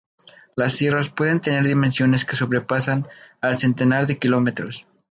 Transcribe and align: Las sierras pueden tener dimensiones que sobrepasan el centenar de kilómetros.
Las 0.55 0.73
sierras 0.73 1.09
pueden 1.11 1.41
tener 1.41 1.63
dimensiones 1.67 2.25
que 2.25 2.35
sobrepasan 2.35 3.07
el 3.43 3.55
centenar 3.55 4.07
de 4.07 4.17
kilómetros. 4.17 4.87